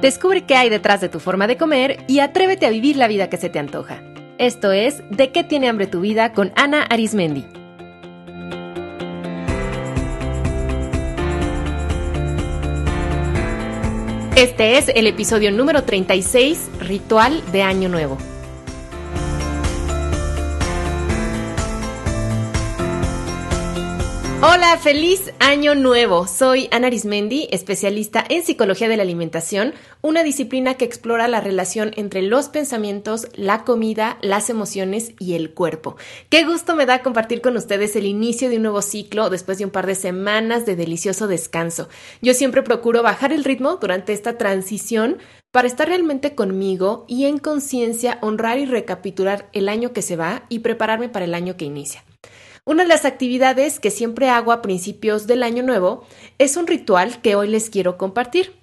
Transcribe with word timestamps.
Descubre 0.00 0.42
qué 0.42 0.54
hay 0.56 0.68
detrás 0.68 1.00
de 1.00 1.08
tu 1.08 1.20
forma 1.20 1.46
de 1.46 1.56
comer 1.56 2.04
y 2.06 2.20
atrévete 2.20 2.66
a 2.66 2.70
vivir 2.70 2.96
la 2.96 3.08
vida 3.08 3.28
que 3.30 3.36
se 3.36 3.48
te 3.48 3.58
antoja. 3.58 4.02
Esto 4.38 4.72
es 4.72 5.02
De 5.10 5.30
qué 5.30 5.44
tiene 5.44 5.68
hambre 5.68 5.86
tu 5.86 6.00
vida 6.00 6.32
con 6.32 6.52
Ana 6.56 6.82
Arismendi. 6.82 7.46
Este 14.36 14.78
es 14.78 14.88
el 14.88 15.06
episodio 15.06 15.52
número 15.52 15.84
36, 15.84 16.68
Ritual 16.80 17.40
de 17.52 17.62
Año 17.62 17.88
Nuevo. 17.88 18.18
Hola, 24.46 24.76
feliz 24.76 25.32
año 25.38 25.74
nuevo. 25.74 26.26
Soy 26.26 26.68
Ana 26.70 26.88
Arismendi, 26.88 27.48
especialista 27.50 28.22
en 28.28 28.44
psicología 28.44 28.90
de 28.90 28.98
la 28.98 29.02
alimentación, 29.02 29.72
una 30.02 30.22
disciplina 30.22 30.74
que 30.74 30.84
explora 30.84 31.28
la 31.28 31.40
relación 31.40 31.92
entre 31.96 32.20
los 32.20 32.50
pensamientos, 32.50 33.26
la 33.36 33.64
comida, 33.64 34.18
las 34.20 34.50
emociones 34.50 35.14
y 35.18 35.32
el 35.32 35.54
cuerpo. 35.54 35.96
Qué 36.28 36.44
gusto 36.44 36.76
me 36.76 36.84
da 36.84 37.02
compartir 37.02 37.40
con 37.40 37.56
ustedes 37.56 37.96
el 37.96 38.04
inicio 38.04 38.50
de 38.50 38.56
un 38.56 38.64
nuevo 38.64 38.82
ciclo 38.82 39.30
después 39.30 39.56
de 39.56 39.64
un 39.64 39.70
par 39.70 39.86
de 39.86 39.94
semanas 39.94 40.66
de 40.66 40.76
delicioso 40.76 41.26
descanso. 41.26 41.88
Yo 42.20 42.34
siempre 42.34 42.62
procuro 42.62 43.02
bajar 43.02 43.32
el 43.32 43.44
ritmo 43.44 43.78
durante 43.80 44.12
esta 44.12 44.36
transición 44.36 45.16
para 45.52 45.68
estar 45.68 45.88
realmente 45.88 46.34
conmigo 46.34 47.06
y 47.08 47.24
en 47.24 47.38
conciencia 47.38 48.18
honrar 48.20 48.58
y 48.58 48.66
recapitular 48.66 49.48
el 49.54 49.70
año 49.70 49.94
que 49.94 50.02
se 50.02 50.16
va 50.16 50.44
y 50.50 50.58
prepararme 50.58 51.08
para 51.08 51.24
el 51.24 51.32
año 51.32 51.56
que 51.56 51.64
inicia. 51.64 52.04
Una 52.66 52.84
de 52.84 52.88
las 52.88 53.04
actividades 53.04 53.78
que 53.78 53.90
siempre 53.90 54.30
hago 54.30 54.50
a 54.50 54.62
principios 54.62 55.26
del 55.26 55.42
año 55.42 55.62
nuevo 55.62 56.06
es 56.38 56.56
un 56.56 56.66
ritual 56.66 57.20
que 57.20 57.36
hoy 57.36 57.48
les 57.48 57.68
quiero 57.68 57.98
compartir. 57.98 58.54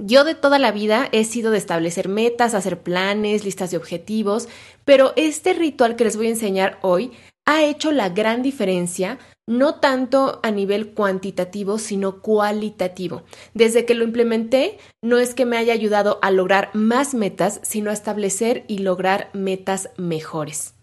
Yo 0.00 0.24
de 0.24 0.34
toda 0.34 0.58
la 0.58 0.72
vida 0.72 1.08
he 1.12 1.24
sido 1.24 1.50
de 1.50 1.58
establecer 1.58 2.08
metas, 2.08 2.54
hacer 2.54 2.82
planes, 2.82 3.44
listas 3.44 3.70
de 3.70 3.76
objetivos, 3.76 4.48
pero 4.86 5.12
este 5.16 5.52
ritual 5.52 5.94
que 5.94 6.04
les 6.04 6.16
voy 6.16 6.28
a 6.28 6.30
enseñar 6.30 6.78
hoy 6.80 7.12
ha 7.44 7.64
hecho 7.64 7.92
la 7.92 8.08
gran 8.08 8.42
diferencia, 8.42 9.18
no 9.46 9.74
tanto 9.74 10.40
a 10.42 10.50
nivel 10.50 10.94
cuantitativo, 10.94 11.78
sino 11.78 12.22
cualitativo. 12.22 13.24
Desde 13.52 13.84
que 13.84 13.94
lo 13.94 14.04
implementé, 14.04 14.78
no 15.02 15.18
es 15.18 15.34
que 15.34 15.44
me 15.44 15.58
haya 15.58 15.74
ayudado 15.74 16.18
a 16.22 16.30
lograr 16.30 16.70
más 16.74 17.12
metas, 17.12 17.60
sino 17.62 17.90
a 17.90 17.94
establecer 17.94 18.64
y 18.68 18.78
lograr 18.78 19.28
metas 19.34 19.90
mejores. 19.98 20.77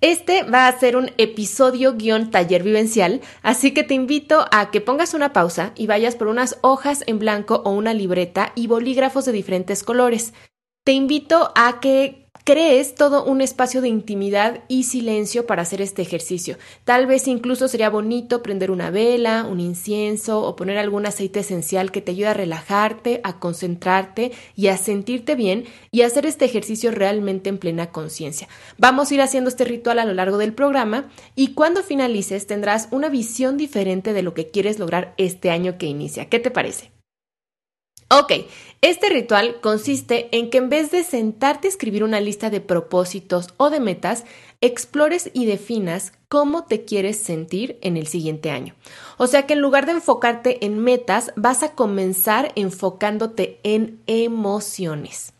Este 0.00 0.42
va 0.42 0.68
a 0.68 0.78
ser 0.78 0.96
un 0.96 1.10
episodio 1.18 1.94
guion 1.94 2.30
taller 2.30 2.62
vivencial, 2.62 3.20
así 3.42 3.72
que 3.72 3.82
te 3.82 3.94
invito 3.94 4.46
a 4.52 4.70
que 4.70 4.80
pongas 4.80 5.14
una 5.14 5.32
pausa 5.32 5.72
y 5.74 5.86
vayas 5.86 6.16
por 6.16 6.28
unas 6.28 6.58
hojas 6.60 7.02
en 7.06 7.18
blanco 7.18 7.62
o 7.64 7.70
una 7.70 7.94
libreta 7.94 8.52
y 8.54 8.66
bolígrafos 8.66 9.24
de 9.24 9.32
diferentes 9.32 9.82
colores. 9.82 10.34
Te 10.84 10.92
invito 10.92 11.52
a 11.54 11.80
que 11.80 12.27
crees 12.48 12.94
todo 12.94 13.24
un 13.26 13.42
espacio 13.42 13.82
de 13.82 13.88
intimidad 13.88 14.64
y 14.68 14.84
silencio 14.84 15.44
para 15.44 15.60
hacer 15.60 15.82
este 15.82 16.00
ejercicio. 16.00 16.56
Tal 16.84 17.06
vez 17.06 17.28
incluso 17.28 17.68
sería 17.68 17.90
bonito 17.90 18.42
prender 18.42 18.70
una 18.70 18.88
vela, 18.88 19.44
un 19.44 19.60
incienso 19.60 20.40
o 20.42 20.56
poner 20.56 20.78
algún 20.78 21.04
aceite 21.04 21.40
esencial 21.40 21.92
que 21.92 22.00
te 22.00 22.12
ayude 22.12 22.28
a 22.28 22.32
relajarte, 22.32 23.20
a 23.22 23.38
concentrarte 23.38 24.32
y 24.56 24.68
a 24.68 24.78
sentirte 24.78 25.34
bien 25.34 25.66
y 25.90 26.00
hacer 26.00 26.24
este 26.24 26.46
ejercicio 26.46 26.90
realmente 26.90 27.50
en 27.50 27.58
plena 27.58 27.92
conciencia. 27.92 28.48
Vamos 28.78 29.10
a 29.10 29.14
ir 29.14 29.20
haciendo 29.20 29.50
este 29.50 29.64
ritual 29.64 29.98
a 29.98 30.06
lo 30.06 30.14
largo 30.14 30.38
del 30.38 30.54
programa 30.54 31.10
y 31.34 31.48
cuando 31.48 31.82
finalices 31.82 32.46
tendrás 32.46 32.88
una 32.92 33.10
visión 33.10 33.58
diferente 33.58 34.14
de 34.14 34.22
lo 34.22 34.32
que 34.32 34.48
quieres 34.48 34.78
lograr 34.78 35.12
este 35.18 35.50
año 35.50 35.76
que 35.76 35.84
inicia. 35.84 36.30
¿Qué 36.30 36.38
te 36.38 36.50
parece? 36.50 36.97
Ok, 38.10 38.32
este 38.80 39.10
ritual 39.10 39.60
consiste 39.60 40.28
en 40.32 40.48
que 40.48 40.56
en 40.56 40.70
vez 40.70 40.90
de 40.90 41.04
sentarte 41.04 41.68
a 41.68 41.70
escribir 41.70 42.02
una 42.02 42.20
lista 42.20 42.48
de 42.48 42.62
propósitos 42.62 43.48
o 43.58 43.68
de 43.68 43.80
metas, 43.80 44.24
explores 44.62 45.30
y 45.34 45.44
definas 45.44 46.12
cómo 46.28 46.64
te 46.64 46.86
quieres 46.86 47.18
sentir 47.18 47.78
en 47.82 47.98
el 47.98 48.06
siguiente 48.06 48.50
año. 48.50 48.74
O 49.18 49.26
sea 49.26 49.42
que 49.46 49.52
en 49.52 49.60
lugar 49.60 49.84
de 49.84 49.92
enfocarte 49.92 50.64
en 50.64 50.78
metas, 50.78 51.32
vas 51.36 51.62
a 51.62 51.74
comenzar 51.74 52.52
enfocándote 52.54 53.60
en 53.62 54.00
emociones. 54.06 55.34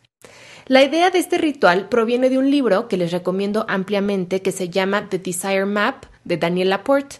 La 0.66 0.82
idea 0.82 1.08
de 1.08 1.20
este 1.20 1.38
ritual 1.38 1.88
proviene 1.88 2.28
de 2.28 2.36
un 2.36 2.50
libro 2.50 2.86
que 2.86 2.98
les 2.98 3.12
recomiendo 3.12 3.64
ampliamente 3.68 4.42
que 4.42 4.52
se 4.52 4.68
llama 4.68 5.08
The 5.08 5.18
Desire 5.18 5.64
Map 5.64 6.04
de 6.24 6.36
Daniel 6.36 6.68
Laporte. 6.68 7.16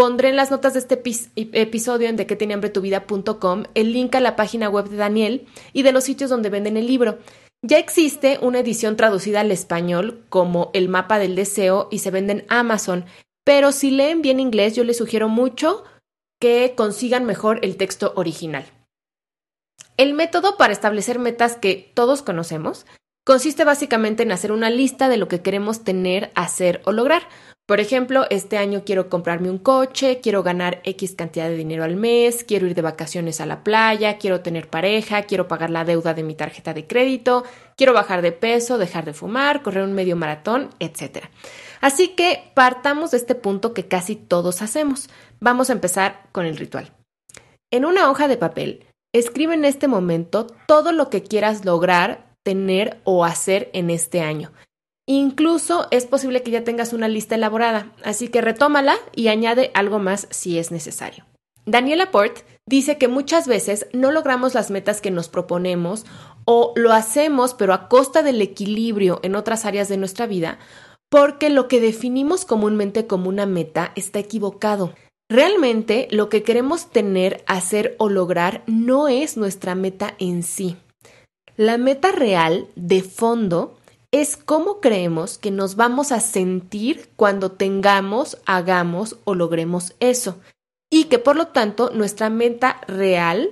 Pondré 0.00 0.30
en 0.30 0.36
las 0.36 0.50
notas 0.50 0.72
de 0.72 0.78
este 0.78 0.94
episodio 1.34 2.08
en 2.08 2.16
de 2.16 2.26
el 3.74 3.92
link 3.92 4.14
a 4.14 4.20
la 4.20 4.34
página 4.34 4.70
web 4.70 4.88
de 4.88 4.96
Daniel 4.96 5.46
y 5.74 5.82
de 5.82 5.92
los 5.92 6.04
sitios 6.04 6.30
donde 6.30 6.48
venden 6.48 6.78
el 6.78 6.86
libro. 6.86 7.18
Ya 7.60 7.78
existe 7.78 8.38
una 8.40 8.60
edición 8.60 8.96
traducida 8.96 9.40
al 9.40 9.52
español 9.52 10.24
como 10.30 10.70
El 10.72 10.88
mapa 10.88 11.18
del 11.18 11.34
deseo 11.34 11.88
y 11.90 11.98
se 11.98 12.10
vende 12.10 12.32
en 12.32 12.46
Amazon, 12.48 13.04
pero 13.44 13.72
si 13.72 13.90
leen 13.90 14.22
bien 14.22 14.40
inglés 14.40 14.74
yo 14.74 14.84
les 14.84 14.96
sugiero 14.96 15.28
mucho 15.28 15.84
que 16.40 16.72
consigan 16.74 17.26
mejor 17.26 17.58
el 17.62 17.76
texto 17.76 18.14
original. 18.16 18.64
El 19.98 20.14
método 20.14 20.56
para 20.56 20.72
establecer 20.72 21.18
metas 21.18 21.56
que 21.56 21.92
todos 21.92 22.22
conocemos 22.22 22.86
consiste 23.26 23.64
básicamente 23.64 24.22
en 24.22 24.32
hacer 24.32 24.50
una 24.50 24.70
lista 24.70 25.10
de 25.10 25.18
lo 25.18 25.28
que 25.28 25.42
queremos 25.42 25.84
tener, 25.84 26.32
hacer 26.34 26.80
o 26.86 26.92
lograr. 26.92 27.28
Por 27.70 27.78
ejemplo, 27.78 28.26
este 28.30 28.58
año 28.58 28.82
quiero 28.84 29.08
comprarme 29.08 29.48
un 29.48 29.58
coche, 29.58 30.18
quiero 30.20 30.42
ganar 30.42 30.80
X 30.82 31.14
cantidad 31.14 31.48
de 31.48 31.54
dinero 31.54 31.84
al 31.84 31.94
mes, 31.94 32.42
quiero 32.42 32.66
ir 32.66 32.74
de 32.74 32.82
vacaciones 32.82 33.40
a 33.40 33.46
la 33.46 33.62
playa, 33.62 34.18
quiero 34.18 34.40
tener 34.40 34.68
pareja, 34.68 35.22
quiero 35.22 35.46
pagar 35.46 35.70
la 35.70 35.84
deuda 35.84 36.12
de 36.12 36.24
mi 36.24 36.34
tarjeta 36.34 36.74
de 36.74 36.88
crédito, 36.88 37.44
quiero 37.76 37.92
bajar 37.92 38.22
de 38.22 38.32
peso, 38.32 38.76
dejar 38.76 39.04
de 39.04 39.12
fumar, 39.12 39.62
correr 39.62 39.84
un 39.84 39.92
medio 39.92 40.16
maratón, 40.16 40.70
etc. 40.80 41.26
Así 41.80 42.08
que 42.08 42.50
partamos 42.56 43.12
de 43.12 43.18
este 43.18 43.36
punto 43.36 43.72
que 43.72 43.86
casi 43.86 44.16
todos 44.16 44.62
hacemos. 44.62 45.08
Vamos 45.38 45.70
a 45.70 45.74
empezar 45.74 46.26
con 46.32 46.46
el 46.46 46.56
ritual. 46.56 46.90
En 47.70 47.84
una 47.84 48.10
hoja 48.10 48.26
de 48.26 48.36
papel, 48.36 48.84
escribe 49.14 49.54
en 49.54 49.64
este 49.64 49.86
momento 49.86 50.48
todo 50.66 50.90
lo 50.90 51.08
que 51.08 51.22
quieras 51.22 51.64
lograr, 51.64 52.34
tener 52.42 53.00
o 53.04 53.24
hacer 53.24 53.70
en 53.74 53.90
este 53.90 54.22
año. 54.22 54.50
Incluso 55.12 55.88
es 55.90 56.06
posible 56.06 56.44
que 56.44 56.52
ya 56.52 56.62
tengas 56.62 56.92
una 56.92 57.08
lista 57.08 57.34
elaborada, 57.34 57.90
así 58.04 58.28
que 58.28 58.40
retómala 58.40 58.94
y 59.12 59.26
añade 59.26 59.72
algo 59.74 59.98
más 59.98 60.28
si 60.30 60.56
es 60.56 60.70
necesario. 60.70 61.26
Daniela 61.66 62.04
Laporte 62.04 62.44
dice 62.64 62.96
que 62.96 63.08
muchas 63.08 63.48
veces 63.48 63.88
no 63.92 64.12
logramos 64.12 64.54
las 64.54 64.70
metas 64.70 65.00
que 65.00 65.10
nos 65.10 65.28
proponemos 65.28 66.06
o 66.44 66.72
lo 66.76 66.92
hacemos 66.92 67.54
pero 67.54 67.74
a 67.74 67.88
costa 67.88 68.22
del 68.22 68.40
equilibrio 68.40 69.18
en 69.24 69.34
otras 69.34 69.64
áreas 69.64 69.88
de 69.88 69.96
nuestra 69.96 70.28
vida 70.28 70.60
porque 71.08 71.50
lo 71.50 71.66
que 71.66 71.80
definimos 71.80 72.44
comúnmente 72.44 73.08
como 73.08 73.28
una 73.30 73.46
meta 73.46 73.90
está 73.96 74.20
equivocado. 74.20 74.94
Realmente 75.28 76.06
lo 76.12 76.28
que 76.28 76.44
queremos 76.44 76.88
tener, 76.88 77.42
hacer 77.48 77.96
o 77.98 78.08
lograr 78.08 78.62
no 78.68 79.08
es 79.08 79.36
nuestra 79.36 79.74
meta 79.74 80.14
en 80.20 80.44
sí. 80.44 80.76
La 81.56 81.78
meta 81.78 82.12
real, 82.12 82.68
de 82.76 83.02
fondo, 83.02 83.79
es 84.12 84.36
cómo 84.36 84.80
creemos 84.80 85.38
que 85.38 85.50
nos 85.50 85.76
vamos 85.76 86.10
a 86.12 86.20
sentir 86.20 87.10
cuando 87.16 87.52
tengamos, 87.52 88.38
hagamos 88.44 89.16
o 89.24 89.34
logremos 89.34 89.94
eso. 90.00 90.40
Y 90.90 91.04
que 91.04 91.18
por 91.18 91.36
lo 91.36 91.48
tanto 91.48 91.90
nuestra 91.90 92.30
meta 92.30 92.80
real, 92.88 93.50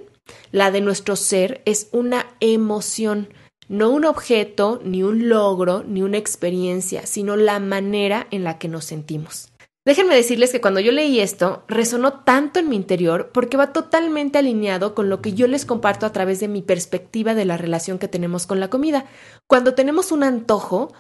la 0.51 0.71
de 0.71 0.81
nuestro 0.81 1.15
ser, 1.15 1.63
es 1.65 1.89
una 1.93 2.27
emoción, 2.41 3.29
no 3.69 3.91
un 3.91 4.05
objeto, 4.05 4.81
ni 4.83 5.05
un 5.05 5.29
logro, 5.29 5.85
ni 5.87 6.03
una 6.03 6.19
experiencia, 6.19 7.07
sino 7.07 7.37
la 7.37 7.61
manera 7.61 8.27
en 8.31 8.43
la 8.43 8.59
que 8.59 8.69
nos 8.69 8.85
sentimos. 8.85 9.51
Déjenme 9.89 10.15
decirles 10.15 10.53
que 10.53 10.61
cuando 10.61 10.81
yo 10.81 10.93
leí 10.93 11.19
esto, 11.19 11.65
resonó 11.67 12.21
tanto 12.21 12.61
en 12.61 12.69
mi 12.69 12.77
interior 12.77 13.31
porque 13.33 13.57
va 13.57 13.73
totalmente 13.73 14.37
alineado 14.37 14.95
con 14.95 15.09
lo 15.09 15.23
que 15.23 15.33
yo 15.33 15.47
les 15.47 15.65
comparto 15.65 16.05
a 16.05 16.13
través 16.13 16.41
de 16.41 16.47
mi 16.47 16.61
perspectiva 16.61 17.35
de 17.35 17.47
la 17.47 17.57
relación 17.57 17.99
que 17.99 18.07
tenemos 18.07 18.47
con 18.47 18.61
la 18.61 18.69
comida. 18.69 19.07
Cuando 19.47 19.73
tenemos 19.73 20.13
un 20.13 20.25
antojo, 20.25 20.93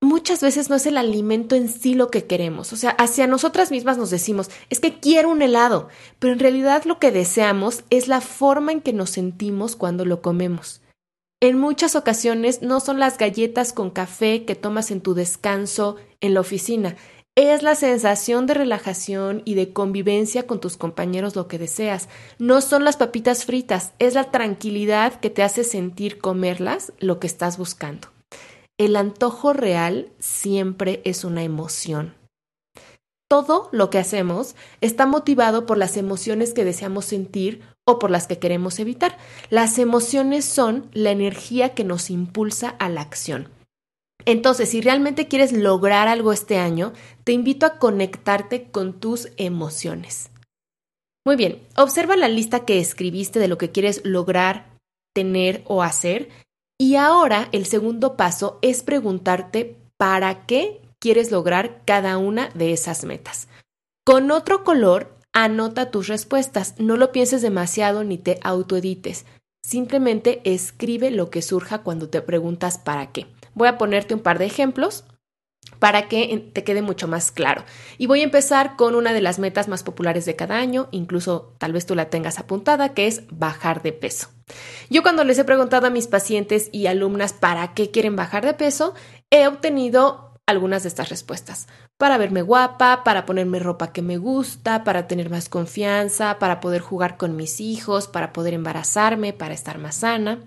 muchas 0.00 0.40
veces 0.40 0.70
no 0.70 0.76
es 0.76 0.86
el 0.86 0.96
alimento 0.96 1.56
en 1.56 1.68
sí 1.68 1.92
lo 1.92 2.10
que 2.10 2.24
queremos. 2.24 2.72
O 2.72 2.76
sea, 2.76 2.92
hacia 2.92 3.26
nosotras 3.26 3.70
mismas 3.70 3.98
nos 3.98 4.08
decimos, 4.08 4.48
es 4.70 4.80
que 4.80 4.98
quiero 4.98 5.28
un 5.28 5.42
helado, 5.42 5.90
pero 6.18 6.32
en 6.32 6.38
realidad 6.38 6.84
lo 6.86 6.98
que 6.98 7.12
deseamos 7.12 7.84
es 7.90 8.08
la 8.08 8.22
forma 8.22 8.72
en 8.72 8.80
que 8.80 8.94
nos 8.94 9.10
sentimos 9.10 9.76
cuando 9.76 10.06
lo 10.06 10.22
comemos. 10.22 10.80
En 11.42 11.58
muchas 11.58 11.96
ocasiones 11.96 12.62
no 12.62 12.80
son 12.80 12.98
las 12.98 13.18
galletas 13.18 13.74
con 13.74 13.90
café 13.90 14.46
que 14.46 14.54
tomas 14.54 14.90
en 14.90 15.02
tu 15.02 15.12
descanso 15.12 15.96
en 16.22 16.32
la 16.32 16.40
oficina, 16.40 16.96
es 17.34 17.62
la 17.62 17.74
sensación 17.74 18.46
de 18.46 18.54
relajación 18.54 19.42
y 19.44 19.54
de 19.54 19.72
convivencia 19.72 20.46
con 20.46 20.60
tus 20.60 20.76
compañeros 20.76 21.34
lo 21.34 21.48
que 21.48 21.58
deseas. 21.58 22.08
No 22.38 22.60
son 22.60 22.84
las 22.84 22.96
papitas 22.96 23.44
fritas, 23.46 23.94
es 23.98 24.14
la 24.14 24.30
tranquilidad 24.30 25.18
que 25.20 25.30
te 25.30 25.42
hace 25.42 25.64
sentir 25.64 26.18
comerlas 26.18 26.92
lo 26.98 27.20
que 27.20 27.26
estás 27.26 27.56
buscando. 27.56 28.08
El 28.78 28.96
antojo 28.96 29.52
real 29.52 30.10
siempre 30.18 31.00
es 31.04 31.24
una 31.24 31.42
emoción. 31.42 32.14
Todo 33.28 33.70
lo 33.72 33.88
que 33.88 33.98
hacemos 33.98 34.54
está 34.82 35.06
motivado 35.06 35.64
por 35.64 35.78
las 35.78 35.96
emociones 35.96 36.52
que 36.52 36.66
deseamos 36.66 37.06
sentir 37.06 37.62
o 37.86 37.98
por 37.98 38.10
las 38.10 38.26
que 38.26 38.38
queremos 38.38 38.78
evitar. 38.78 39.16
Las 39.48 39.78
emociones 39.78 40.44
son 40.44 40.90
la 40.92 41.12
energía 41.12 41.70
que 41.70 41.84
nos 41.84 42.10
impulsa 42.10 42.68
a 42.68 42.90
la 42.90 43.00
acción. 43.00 43.48
Entonces, 44.24 44.68
si 44.70 44.80
realmente 44.80 45.28
quieres 45.28 45.52
lograr 45.52 46.08
algo 46.08 46.32
este 46.32 46.58
año, 46.58 46.92
te 47.24 47.32
invito 47.32 47.66
a 47.66 47.78
conectarte 47.78 48.70
con 48.70 49.00
tus 49.00 49.28
emociones. 49.36 50.30
Muy 51.24 51.36
bien, 51.36 51.62
observa 51.76 52.16
la 52.16 52.28
lista 52.28 52.64
que 52.64 52.80
escribiste 52.80 53.38
de 53.38 53.48
lo 53.48 53.58
que 53.58 53.70
quieres 53.70 54.04
lograr, 54.04 54.76
tener 55.14 55.62
o 55.66 55.82
hacer. 55.82 56.28
Y 56.78 56.96
ahora 56.96 57.48
el 57.52 57.66
segundo 57.66 58.16
paso 58.16 58.58
es 58.60 58.82
preguntarte 58.82 59.76
para 59.96 60.46
qué 60.46 60.80
quieres 60.98 61.30
lograr 61.30 61.82
cada 61.84 62.18
una 62.18 62.48
de 62.50 62.72
esas 62.72 63.04
metas. 63.04 63.48
Con 64.04 64.32
otro 64.32 64.64
color, 64.64 65.16
anota 65.32 65.90
tus 65.90 66.08
respuestas. 66.08 66.74
No 66.78 66.96
lo 66.96 67.12
pienses 67.12 67.40
demasiado 67.40 68.02
ni 68.02 68.18
te 68.18 68.40
autoedites. 68.42 69.24
Simplemente 69.64 70.40
escribe 70.44 71.12
lo 71.12 71.30
que 71.30 71.40
surja 71.40 71.82
cuando 71.82 72.08
te 72.08 72.20
preguntas 72.20 72.78
para 72.78 73.12
qué. 73.12 73.26
Voy 73.54 73.68
a 73.68 73.78
ponerte 73.78 74.14
un 74.14 74.20
par 74.20 74.38
de 74.38 74.46
ejemplos 74.46 75.04
para 75.78 76.08
que 76.08 76.50
te 76.52 76.64
quede 76.64 76.82
mucho 76.82 77.08
más 77.08 77.30
claro. 77.30 77.64
Y 77.98 78.06
voy 78.06 78.20
a 78.20 78.24
empezar 78.24 78.76
con 78.76 78.94
una 78.94 79.12
de 79.12 79.20
las 79.20 79.38
metas 79.38 79.68
más 79.68 79.82
populares 79.82 80.24
de 80.24 80.36
cada 80.36 80.56
año, 80.56 80.88
incluso 80.90 81.54
tal 81.58 81.72
vez 81.72 81.86
tú 81.86 81.94
la 81.94 82.10
tengas 82.10 82.38
apuntada, 82.38 82.94
que 82.94 83.06
es 83.06 83.22
bajar 83.30 83.82
de 83.82 83.92
peso. 83.92 84.28
Yo 84.90 85.02
cuando 85.02 85.24
les 85.24 85.38
he 85.38 85.44
preguntado 85.44 85.86
a 85.86 85.90
mis 85.90 86.06
pacientes 86.06 86.68
y 86.72 86.86
alumnas 86.86 87.32
para 87.32 87.74
qué 87.74 87.90
quieren 87.90 88.16
bajar 88.16 88.44
de 88.44 88.54
peso, 88.54 88.94
he 89.30 89.46
obtenido 89.46 90.32
algunas 90.46 90.82
de 90.82 90.88
estas 90.88 91.08
respuestas. 91.08 91.68
Para 91.98 92.18
verme 92.18 92.42
guapa, 92.42 93.04
para 93.04 93.24
ponerme 93.24 93.58
ropa 93.58 93.92
que 93.92 94.02
me 94.02 94.18
gusta, 94.18 94.84
para 94.84 95.06
tener 95.06 95.30
más 95.30 95.48
confianza, 95.48 96.38
para 96.38 96.60
poder 96.60 96.80
jugar 96.80 97.16
con 97.16 97.36
mis 97.36 97.60
hijos, 97.60 98.08
para 98.08 98.32
poder 98.32 98.54
embarazarme, 98.54 99.32
para 99.32 99.54
estar 99.54 99.78
más 99.78 99.96
sana. 99.96 100.40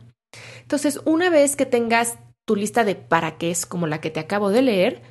Entonces, 0.61 0.99
una 1.05 1.29
vez 1.29 1.55
que 1.55 1.65
tengas 1.65 2.17
tu 2.45 2.55
lista 2.55 2.83
de 2.83 2.95
para 2.95 3.37
qué 3.37 3.51
es 3.51 3.65
como 3.65 3.87
la 3.87 3.99
que 3.99 4.11
te 4.11 4.19
acabo 4.19 4.49
de 4.49 4.61
leer, 4.61 5.01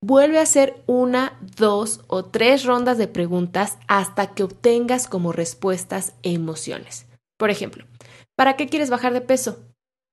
vuelve 0.00 0.38
a 0.38 0.42
hacer 0.42 0.82
una, 0.86 1.38
dos 1.56 2.02
o 2.08 2.24
tres 2.24 2.64
rondas 2.64 2.98
de 2.98 3.08
preguntas 3.08 3.78
hasta 3.88 4.34
que 4.34 4.44
obtengas 4.44 5.08
como 5.08 5.32
respuestas 5.32 6.14
emociones. 6.22 7.06
Por 7.36 7.50
ejemplo, 7.50 7.86
¿para 8.36 8.56
qué 8.56 8.68
quieres 8.68 8.90
bajar 8.90 9.12
de 9.12 9.20
peso? 9.20 9.64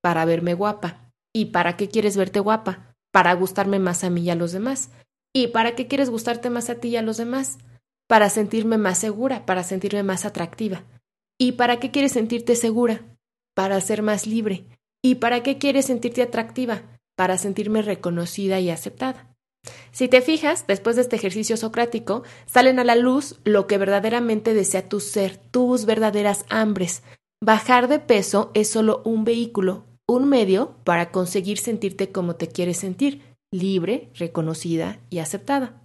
Para 0.01 0.25
verme 0.25 0.53
guapa. 0.53 1.11
¿Y 1.33 1.45
para 1.45 1.77
qué 1.77 1.87
quieres 1.87 2.17
verte 2.17 2.39
guapa? 2.39 2.95
Para 3.11 3.33
gustarme 3.33 3.79
más 3.79 4.03
a 4.03 4.09
mí 4.09 4.21
y 4.21 4.29
a 4.29 4.35
los 4.35 4.51
demás. 4.51 4.89
¿Y 5.33 5.47
para 5.47 5.75
qué 5.75 5.87
quieres 5.87 6.09
gustarte 6.09 6.49
más 6.49 6.69
a 6.69 6.75
ti 6.75 6.89
y 6.89 6.97
a 6.97 7.01
los 7.01 7.17
demás? 7.17 7.57
Para 8.07 8.29
sentirme 8.29 8.77
más 8.77 8.97
segura, 8.97 9.45
para 9.45 9.63
sentirme 9.63 10.03
más 10.03 10.25
atractiva. 10.25 10.83
¿Y 11.37 11.53
para 11.53 11.79
qué 11.79 11.91
quieres 11.91 12.13
sentirte 12.13 12.55
segura? 12.55 13.01
Para 13.53 13.79
ser 13.81 14.01
más 14.01 14.27
libre, 14.27 14.65
¿Y 15.03 15.15
para 15.15 15.43
qué 15.43 15.57
quieres 15.57 15.85
sentirte 15.85 16.21
atractiva? 16.21 16.83
Para 17.15 17.37
sentirme 17.37 17.81
reconocida 17.81 18.59
y 18.59 18.69
aceptada. 18.69 19.35
Si 19.91 20.07
te 20.07 20.21
fijas, 20.21 20.65
después 20.67 20.95
de 20.95 21.03
este 21.03 21.15
ejercicio 21.15 21.57
socrático, 21.57 22.23
salen 22.45 22.79
a 22.79 22.83
la 22.83 22.95
luz 22.95 23.39
lo 23.43 23.67
que 23.67 23.77
verdaderamente 23.77 24.53
desea 24.53 24.87
tu 24.87 24.99
ser, 24.99 25.37
tus 25.37 25.85
verdaderas 25.85 26.45
hambres. 26.49 27.03
Bajar 27.43 27.87
de 27.87 27.99
peso 27.99 28.51
es 28.53 28.69
solo 28.69 29.01
un 29.05 29.23
vehículo, 29.23 29.85
un 30.07 30.29
medio 30.29 30.75
para 30.83 31.11
conseguir 31.11 31.57
sentirte 31.57 32.11
como 32.11 32.35
te 32.35 32.47
quieres 32.47 32.77
sentir, 32.77 33.21
libre, 33.51 34.09
reconocida 34.15 34.99
y 35.09 35.19
aceptada. 35.19 35.81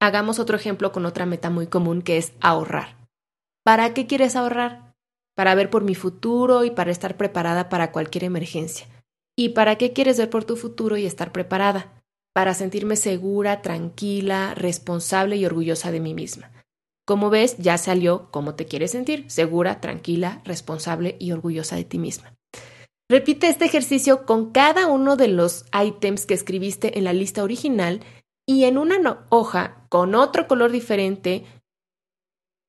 Hagamos 0.00 0.38
otro 0.38 0.56
ejemplo 0.56 0.92
con 0.92 1.06
otra 1.06 1.26
meta 1.26 1.50
muy 1.50 1.66
común 1.66 2.02
que 2.02 2.18
es 2.18 2.32
ahorrar. 2.40 2.96
¿Para 3.64 3.94
qué 3.94 4.06
quieres 4.06 4.36
ahorrar? 4.36 4.85
Para 5.36 5.54
ver 5.54 5.70
por 5.70 5.84
mi 5.84 5.94
futuro 5.94 6.64
y 6.64 6.70
para 6.70 6.90
estar 6.90 7.16
preparada 7.16 7.68
para 7.68 7.92
cualquier 7.92 8.24
emergencia. 8.24 8.88
¿Y 9.36 9.50
para 9.50 9.76
qué 9.76 9.92
quieres 9.92 10.18
ver 10.18 10.30
por 10.30 10.44
tu 10.44 10.56
futuro 10.56 10.96
y 10.96 11.04
estar 11.04 11.30
preparada? 11.30 12.02
Para 12.34 12.54
sentirme 12.54 12.96
segura, 12.96 13.62
tranquila, 13.62 14.54
responsable 14.54 15.36
y 15.36 15.44
orgullosa 15.44 15.92
de 15.92 16.00
mí 16.00 16.14
misma. 16.14 16.50
Como 17.06 17.30
ves, 17.30 17.56
ya 17.58 17.78
salió 17.78 18.30
cómo 18.32 18.54
te 18.54 18.64
quieres 18.64 18.90
sentir, 18.90 19.30
segura, 19.30 19.80
tranquila, 19.80 20.40
responsable 20.44 21.16
y 21.20 21.32
orgullosa 21.32 21.76
de 21.76 21.84
ti 21.84 21.98
misma. 21.98 22.34
Repite 23.08 23.48
este 23.48 23.66
ejercicio 23.66 24.26
con 24.26 24.50
cada 24.50 24.88
uno 24.88 25.16
de 25.16 25.28
los 25.28 25.66
ítems 25.72 26.26
que 26.26 26.34
escribiste 26.34 26.98
en 26.98 27.04
la 27.04 27.12
lista 27.12 27.44
original 27.44 28.00
y 28.48 28.64
en 28.64 28.78
una 28.78 29.26
hoja 29.28 29.86
con 29.88 30.14
otro 30.14 30.48
color 30.48 30.72
diferente 30.72 31.44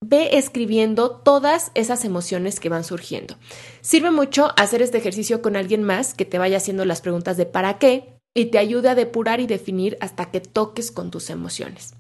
ve 0.02 0.38
escribiendo 0.38 1.12
todas 1.12 1.72
esas 1.74 2.06
emociones 2.06 2.60
que 2.60 2.70
van 2.70 2.84
surgiendo. 2.84 3.36
Sirve 3.82 4.12
mucho 4.12 4.54
hacer 4.58 4.82
este 4.82 4.98
ejercicio 4.98 5.42
con 5.42 5.56
alguien 5.56 5.84
más 5.84 6.14
que 6.14 6.26
te 6.26 6.38
vaya 6.38 6.58
haciendo 6.58 6.86
las 6.86 7.02
preguntas 7.02 7.38
de 7.38 7.46
para 7.46 7.78
qué 7.80 8.20
y 8.34 8.46
te 8.46 8.60
ayude 8.60 8.90
a 8.90 8.96
depurar 8.96 9.40
y 9.40 9.48
definir 9.48 9.98
hasta 10.00 10.30
que 10.30 10.40
toques 10.40 10.92
con 10.92 11.10
tus 11.10 11.30
emociones. 11.30 11.96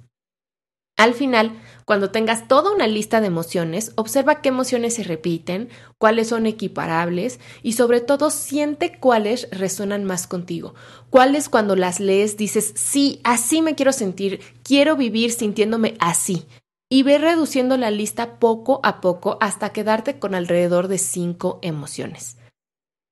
Al 0.95 1.13
final, 1.13 1.61
cuando 1.85 2.09
tengas 2.09 2.47
toda 2.47 2.71
una 2.71 2.87
lista 2.87 3.21
de 3.21 3.27
emociones, 3.27 3.91
observa 3.95 4.41
qué 4.41 4.49
emociones 4.49 4.95
se 4.95 5.03
repiten, 5.03 5.69
cuáles 5.99 6.29
son 6.29 6.47
equiparables 6.47 7.39
y 7.61 7.73
sobre 7.73 8.01
todo 8.01 8.31
siente 8.31 8.97
cuáles 8.99 9.47
resuenan 9.51 10.05
más 10.05 10.25
contigo, 10.25 10.73
cuáles 11.11 11.49
cuando 11.49 11.75
las 11.75 11.99
lees 11.99 12.35
dices, 12.35 12.73
sí, 12.75 13.21
así 13.23 13.61
me 13.61 13.75
quiero 13.75 13.93
sentir, 13.93 14.39
quiero 14.63 14.95
vivir 14.95 15.31
sintiéndome 15.31 15.95
así, 15.99 16.47
y 16.89 17.03
ve 17.03 17.17
reduciendo 17.17 17.77
la 17.77 17.91
lista 17.91 18.39
poco 18.39 18.79
a 18.83 19.01
poco 19.01 19.37
hasta 19.41 19.73
quedarte 19.73 20.19
con 20.19 20.35
alrededor 20.35 20.87
de 20.87 20.97
cinco 20.97 21.59
emociones. 21.61 22.37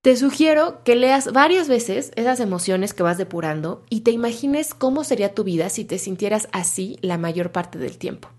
Te 0.02 0.16
sugiero 0.16 0.84
que 0.84 0.96
leas 0.96 1.34
varias 1.34 1.68
veces 1.68 2.12
esas 2.16 2.40
emociones 2.40 2.94
que 2.94 3.04
vas 3.04 3.18
depurando 3.18 3.84
y 3.90 4.02
te 4.02 4.12
imagines 4.12 4.74
cómo 4.74 5.04
sería 5.04 5.34
tu 5.34 5.44
vida 5.44 5.70
si 5.70 5.84
te 5.84 5.98
sintieras 5.98 6.48
así 6.52 6.98
la 7.02 7.18
mayor 7.18 7.52
parte 7.52 7.80
del 7.80 7.98
tiempo. 7.98 8.30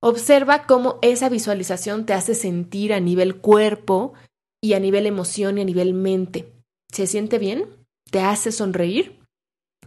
Observa 0.00 0.66
cómo 0.66 0.98
esa 1.02 1.28
visualización 1.28 2.06
te 2.06 2.14
hace 2.14 2.34
sentir 2.34 2.92
a 2.92 3.00
nivel 3.00 3.36
cuerpo 3.36 4.14
y 4.62 4.72
a 4.72 4.80
nivel 4.80 5.06
emoción 5.06 5.58
y 5.58 5.60
a 5.60 5.64
nivel 5.64 5.94
mente. 5.94 6.50
¿Se 6.90 7.06
siente 7.06 7.38
bien? 7.38 7.66
¿Te 8.10 8.20
hace 8.20 8.50
sonreír? 8.50 9.21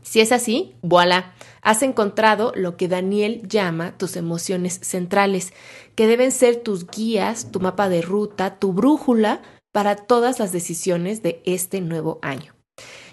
Si 0.06 0.22
es 0.22 0.32
así, 0.32 0.76
voilà, 0.84 1.34
has 1.62 1.82
encontrado 1.82 2.54
lo 2.56 2.78
que 2.78 2.88
Daniel 2.88 3.42
llama 3.48 3.98
tus 3.98 4.16
emociones 4.16 4.80
centrales, 4.84 5.52
que 5.96 6.06
deben 6.06 6.32
ser 6.32 6.58
tus 6.58 6.88
guías, 6.88 7.52
tu 7.52 7.60
mapa 7.60 7.90
de 7.90 8.04
ruta, 8.04 8.60
tu 8.60 8.72
brújula 8.72 9.42
para 9.74 9.96
todas 9.96 10.40
las 10.40 10.52
decisiones 10.52 11.24
de 11.24 11.42
este 11.46 11.82
nuevo 11.82 12.20
año. 12.22 12.54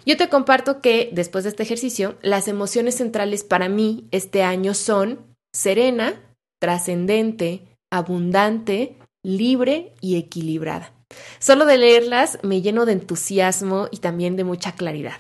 Yo 0.04 0.18
te 0.18 0.28
comparto 0.28 0.80
que 0.80 1.08
después 1.12 1.44
de 1.44 1.50
este 1.50 1.62
ejercicio, 1.62 2.18
las 2.20 2.46
emociones 2.46 2.96
centrales 2.96 3.42
para 3.42 3.70
mí 3.70 4.06
este 4.10 4.42
año 4.42 4.74
son 4.74 5.34
serena, 5.54 6.20
trascendente, 6.60 7.64
abundante, 7.90 8.98
libre 9.24 9.94
y 10.02 10.16
equilibrada. 10.16 10.92
Solo 11.38 11.64
de 11.64 11.78
leerlas 11.78 12.38
me 12.42 12.60
lleno 12.60 12.84
de 12.84 12.92
entusiasmo 12.92 13.88
y 13.90 13.98
también 13.98 14.36
de 14.36 14.44
mucha 14.44 14.72
claridad. 14.72 15.16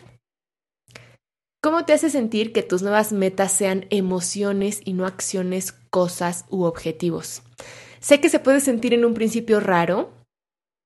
¿Cómo 1.64 1.84
te 1.84 1.92
hace 1.92 2.10
sentir 2.10 2.52
que 2.52 2.64
tus 2.64 2.82
nuevas 2.82 3.12
metas 3.12 3.52
sean 3.52 3.86
emociones 3.90 4.80
y 4.84 4.94
no 4.94 5.06
acciones, 5.06 5.70
cosas 5.90 6.44
u 6.50 6.64
objetivos? 6.64 7.42
Sé 8.00 8.20
que 8.20 8.28
se 8.28 8.40
puede 8.40 8.58
sentir 8.58 8.94
en 8.94 9.04
un 9.04 9.14
principio 9.14 9.60
raro, 9.60 10.10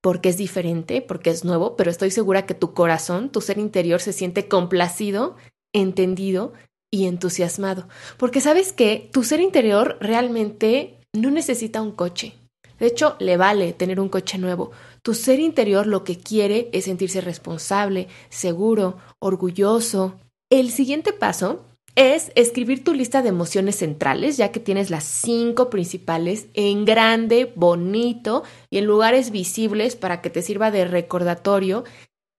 porque 0.02 0.28
es 0.28 0.36
diferente, 0.36 1.00
porque 1.00 1.30
es 1.30 1.46
nuevo, 1.46 1.76
pero 1.76 1.90
estoy 1.90 2.10
segura 2.10 2.44
que 2.44 2.52
tu 2.52 2.74
corazón, 2.74 3.30
tu 3.30 3.40
ser 3.40 3.56
interior 3.56 4.02
se 4.02 4.12
siente 4.12 4.48
complacido, 4.48 5.36
entendido 5.72 6.52
y 6.92 7.06
entusiasmado. 7.06 7.88
Porque 8.18 8.42
sabes 8.42 8.74
que 8.74 9.08
tu 9.14 9.24
ser 9.24 9.40
interior 9.40 9.96
realmente 10.02 11.00
no 11.14 11.30
necesita 11.30 11.80
un 11.80 11.92
coche. 11.92 12.34
De 12.78 12.88
hecho, 12.88 13.16
le 13.18 13.38
vale 13.38 13.72
tener 13.72 13.98
un 13.98 14.10
coche 14.10 14.36
nuevo. 14.36 14.72
Tu 15.02 15.14
ser 15.14 15.40
interior 15.40 15.86
lo 15.86 16.04
que 16.04 16.18
quiere 16.18 16.68
es 16.74 16.84
sentirse 16.84 17.22
responsable, 17.22 18.08
seguro, 18.28 18.98
orgulloso, 19.18 20.20
el 20.50 20.70
siguiente 20.70 21.12
paso 21.12 21.64
es 21.96 22.30
escribir 22.34 22.84
tu 22.84 22.92
lista 22.92 23.22
de 23.22 23.30
emociones 23.30 23.76
centrales, 23.76 24.36
ya 24.36 24.52
que 24.52 24.60
tienes 24.60 24.90
las 24.90 25.04
cinco 25.04 25.70
principales 25.70 26.46
en 26.52 26.84
grande, 26.84 27.52
bonito 27.56 28.44
y 28.70 28.78
en 28.78 28.84
lugares 28.84 29.30
visibles 29.30 29.96
para 29.96 30.20
que 30.20 30.28
te 30.28 30.42
sirva 30.42 30.70
de 30.70 30.84
recordatorio. 30.84 31.84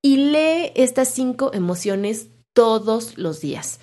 Y 0.04 0.18
lee 0.18 0.72
estas 0.76 1.10
cinco 1.10 1.52
emociones 1.54 2.28
todos 2.54 3.18
los 3.18 3.42
días. 3.42 3.80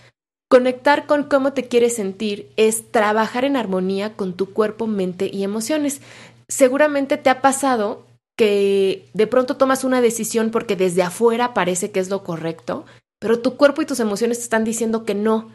Conectar 0.48 1.06
con 1.06 1.24
cómo 1.24 1.52
te 1.52 1.64
quieres 1.64 1.96
sentir 1.96 2.48
es 2.56 2.92
trabajar 2.92 3.44
en 3.44 3.56
armonía 3.56 4.14
con 4.14 4.34
tu 4.34 4.52
cuerpo, 4.52 4.86
mente 4.86 5.28
y 5.32 5.42
emociones. 5.42 6.00
Seguramente 6.48 7.16
te 7.16 7.30
ha 7.30 7.42
pasado 7.42 8.06
que 8.36 9.08
de 9.12 9.26
pronto 9.26 9.56
tomas 9.56 9.82
una 9.82 10.00
decisión 10.00 10.50
porque 10.52 10.76
desde 10.76 11.02
afuera 11.02 11.52
parece 11.52 11.90
que 11.90 11.98
es 11.98 12.10
lo 12.10 12.22
correcto 12.22 12.84
pero 13.24 13.40
tu 13.40 13.56
cuerpo 13.56 13.80
y 13.80 13.86
tus 13.86 14.00
emociones 14.00 14.36
te 14.36 14.44
están 14.44 14.64
diciendo 14.64 15.06
que 15.06 15.14
no. 15.14 15.48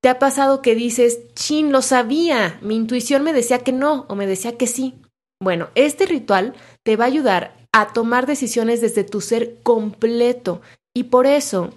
¿Te 0.00 0.08
ha 0.08 0.20
pasado 0.20 0.62
que 0.62 0.76
dices, 0.76 1.34
chin, 1.34 1.72
lo 1.72 1.82
sabía, 1.82 2.56
mi 2.62 2.76
intuición 2.76 3.24
me 3.24 3.32
decía 3.32 3.64
que 3.64 3.72
no 3.72 4.06
o 4.08 4.14
me 4.14 4.28
decía 4.28 4.56
que 4.56 4.68
sí? 4.68 4.94
Bueno, 5.42 5.68
este 5.74 6.06
ritual 6.06 6.54
te 6.84 6.94
va 6.94 7.02
a 7.02 7.08
ayudar 7.08 7.56
a 7.72 7.92
tomar 7.92 8.26
decisiones 8.26 8.80
desde 8.80 9.02
tu 9.02 9.20
ser 9.20 9.60
completo 9.64 10.60
y 10.94 11.02
por 11.02 11.26
eso 11.26 11.74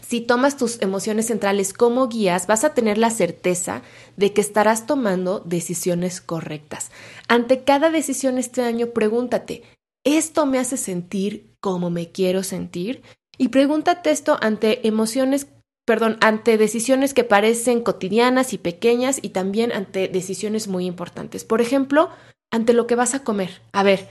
si 0.00 0.20
tomas 0.20 0.56
tus 0.56 0.80
emociones 0.80 1.26
centrales 1.26 1.72
como 1.72 2.06
guías, 2.06 2.46
vas 2.46 2.62
a 2.62 2.72
tener 2.72 2.98
la 2.98 3.10
certeza 3.10 3.82
de 4.16 4.32
que 4.32 4.40
estarás 4.40 4.86
tomando 4.86 5.40
decisiones 5.40 6.20
correctas. 6.20 6.92
Ante 7.26 7.64
cada 7.64 7.90
decisión 7.90 8.38
este 8.38 8.62
año, 8.62 8.90
pregúntate, 8.90 9.64
¿esto 10.04 10.46
me 10.46 10.60
hace 10.60 10.76
sentir 10.76 11.56
como 11.58 11.90
me 11.90 12.12
quiero 12.12 12.44
sentir? 12.44 13.02
Y 13.38 13.48
pregúntate 13.48 14.10
esto 14.10 14.36
ante 14.42 14.86
emociones, 14.86 15.46
perdón, 15.86 16.18
ante 16.20 16.58
decisiones 16.58 17.14
que 17.14 17.24
parecen 17.24 17.80
cotidianas 17.80 18.52
y 18.52 18.58
pequeñas 18.58 19.20
y 19.22 19.30
también 19.30 19.72
ante 19.72 20.08
decisiones 20.08 20.66
muy 20.68 20.86
importantes. 20.86 21.44
Por 21.44 21.60
ejemplo, 21.60 22.10
ante 22.50 22.74
lo 22.74 22.86
que 22.86 22.96
vas 22.96 23.14
a 23.14 23.22
comer. 23.22 23.62
A 23.72 23.82
ver, 23.84 24.08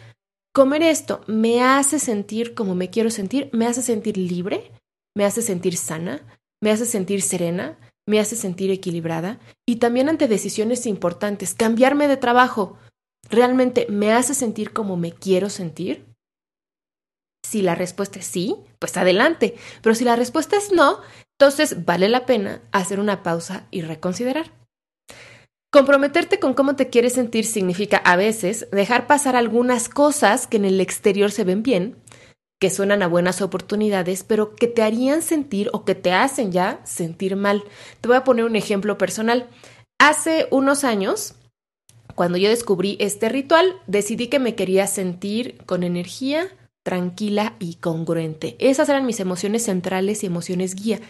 comer 0.54 0.82
esto 0.82 1.22
me 1.28 1.62
hace 1.62 2.00
sentir 2.00 2.56
como 2.56 2.74
me 2.74 2.90
quiero 2.90 3.10
sentir, 3.10 3.50
me 3.52 3.68
hace 3.68 3.82
sentir 3.82 4.18
libre, 4.18 4.72
me 5.16 5.26
hace 5.26 5.42
sentir 5.42 5.76
sana, 5.76 6.22
me 6.62 6.72
hace 6.72 6.86
sentir 6.86 7.22
serena, 7.22 7.78
me 8.08 8.20
hace 8.20 8.36
sentir 8.36 8.72
equilibrada 8.72 9.40
y 9.68 9.76
también 9.76 10.10
ante 10.10 10.28
decisiones 10.28 10.86
importantes, 10.86 11.54
cambiarme 11.54 12.08
de 12.08 12.18
trabajo, 12.18 12.78
¿realmente 13.30 13.86
me 13.90 14.14
hace 14.14 14.34
sentir 14.34 14.72
como 14.72 14.96
me 14.96 15.12
quiero 15.12 15.50
sentir? 15.50 16.07
Si 17.48 17.62
la 17.62 17.76
respuesta 17.76 18.20
es 18.20 18.26
sí, 18.26 18.58
pues 18.78 18.98
adelante, 18.98 19.56
pero 19.82 19.96
si 19.96 20.04
la 20.04 20.18
respuesta 20.18 20.58
es 20.58 20.74
no, 20.74 21.00
entonces 21.40 21.86
vale 21.86 22.10
la 22.10 22.26
pena 22.26 22.62
hacer 22.74 23.00
una 23.00 23.24
pausa 23.24 23.68
y 23.72 23.82
reconsiderar. 23.82 24.52
Comprometerte 25.72 26.40
con 26.40 26.54
cómo 26.54 26.76
te 26.76 26.90
quieres 26.90 27.14
sentir 27.14 27.46
significa 27.46 27.98
a 27.98 28.18
veces 28.18 28.68
dejar 28.72 29.08
pasar 29.08 29.38
algunas 29.38 29.88
cosas 29.88 30.46
que 30.46 30.58
en 30.58 30.66
el 30.66 30.82
exterior 30.82 31.32
se 31.32 31.46
ven 31.46 31.64
bien 31.64 31.96
que 32.60 32.70
suenan 32.70 33.04
a 33.04 33.08
buenas 33.08 33.42
oportunidades, 33.42 34.24
pero 34.24 34.56
que 34.56 34.68
te 34.68 34.82
harían 34.82 35.22
sentir 35.22 35.70
o 35.72 35.86
que 35.86 35.96
te 35.96 36.12
hacen 36.12 36.52
ya 36.52 36.82
sentir 36.84 37.36
mal. 37.36 37.64
Te 38.02 38.08
voy 38.08 38.18
a 38.18 38.24
poner 38.24 38.46
un 38.46 38.56
ejemplo 38.56 38.98
personal. 38.98 39.48
Hace 40.00 40.48
unos 40.52 40.84
años, 40.84 41.36
cuando 42.16 42.38
yo 42.38 42.50
descubrí 42.50 42.98
este 43.00 43.30
ritual, 43.30 43.80
decidí 43.86 44.28
que 44.28 44.40
me 44.40 44.56
quería 44.56 44.88
sentir 44.88 45.64
con 45.66 45.84
energía, 45.84 46.48
tranquila 46.88 47.58
y 47.60 47.76
congruente. 47.76 48.56
Esas 48.60 48.88
eran 48.88 49.06
mis 49.06 49.20
emociones 49.20 49.66
centrales 49.66 50.24
y 50.24 50.28
emociones 50.28 50.74
guía. 50.74 51.02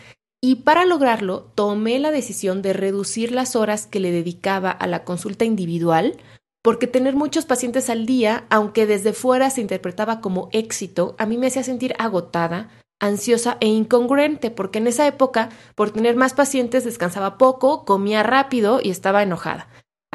Y 0.41 0.55
para 0.55 0.85
lograrlo, 0.85 1.51
tomé 1.53 1.99
la 1.99 2.09
decisión 2.09 2.63
de 2.63 2.73
reducir 2.73 3.31
las 3.31 3.55
horas 3.55 3.85
que 3.85 3.99
le 3.99 4.09
dedicaba 4.09 4.71
a 4.71 4.87
la 4.87 5.03
consulta 5.03 5.45
individual 5.45 6.17
porque 6.63 6.87
tener 6.87 7.15
muchos 7.15 7.45
pacientes 7.45 7.91
al 7.91 8.07
día, 8.07 8.45
aunque 8.49 8.87
desde 8.87 9.13
fuera 9.13 9.51
se 9.51 9.61
interpretaba 9.61 10.19
como 10.19 10.49
éxito, 10.51 11.15
a 11.19 11.27
mí 11.27 11.37
me 11.37 11.45
hacía 11.45 11.61
sentir 11.61 11.93
agotada, 11.99 12.69
ansiosa 12.99 13.57
e 13.59 13.67
incongruente, 13.67 14.49
porque 14.49 14.79
en 14.79 14.87
esa 14.87 15.05
época, 15.05 15.49
por 15.75 15.91
tener 15.91 16.15
más 16.15 16.33
pacientes, 16.33 16.85
descansaba 16.85 17.37
poco, 17.37 17.85
comía 17.85 18.23
rápido 18.23 18.79
y 18.81 18.89
estaba 18.89 19.21
enojada. 19.21 19.67